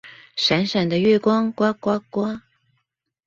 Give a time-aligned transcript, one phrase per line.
[0.35, 2.39] 閃閃的月光呱呱呱